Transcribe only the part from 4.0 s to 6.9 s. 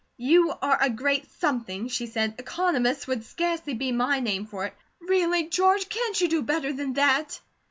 name for it. Really, George, can't you do better